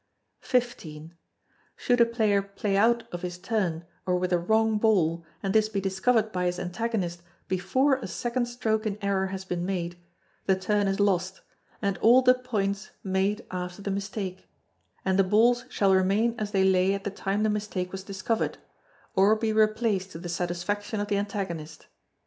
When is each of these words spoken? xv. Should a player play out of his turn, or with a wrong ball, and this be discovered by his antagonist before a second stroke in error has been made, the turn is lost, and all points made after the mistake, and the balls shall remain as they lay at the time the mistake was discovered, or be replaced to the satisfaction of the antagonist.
xv. 0.41 1.11
Should 1.75 2.01
a 2.01 2.07
player 2.07 2.41
play 2.41 2.75
out 2.75 3.03
of 3.11 3.21
his 3.21 3.37
turn, 3.37 3.85
or 4.07 4.15
with 4.17 4.33
a 4.33 4.39
wrong 4.39 4.79
ball, 4.79 5.23
and 5.43 5.53
this 5.53 5.69
be 5.69 5.79
discovered 5.79 6.31
by 6.31 6.45
his 6.45 6.57
antagonist 6.57 7.21
before 7.47 7.97
a 7.97 8.07
second 8.07 8.47
stroke 8.47 8.87
in 8.87 8.97
error 9.03 9.27
has 9.27 9.45
been 9.45 9.63
made, 9.63 9.99
the 10.47 10.55
turn 10.59 10.87
is 10.87 10.99
lost, 10.99 11.41
and 11.83 11.99
all 11.99 12.23
points 12.23 12.89
made 13.03 13.45
after 13.51 13.83
the 13.83 13.91
mistake, 13.91 14.49
and 15.05 15.19
the 15.19 15.23
balls 15.23 15.65
shall 15.69 15.93
remain 15.93 16.33
as 16.39 16.49
they 16.49 16.63
lay 16.63 16.95
at 16.95 17.03
the 17.03 17.11
time 17.11 17.43
the 17.43 17.47
mistake 17.47 17.91
was 17.91 18.01
discovered, 18.03 18.57
or 19.15 19.35
be 19.35 19.53
replaced 19.53 20.09
to 20.13 20.17
the 20.17 20.29
satisfaction 20.29 20.99
of 20.99 21.09
the 21.09 21.17
antagonist. 21.19 21.85